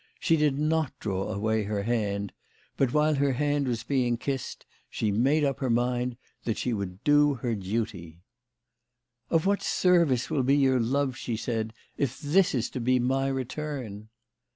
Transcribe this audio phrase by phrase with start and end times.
[0.19, 2.33] She did not draw away her hand;
[2.75, 7.03] but, while her hand was being kissed, she made up her mind that she would
[7.03, 8.23] do her duty."
[9.29, 13.27] Of what service will be your love," she said, "if this is to be my
[13.27, 14.09] return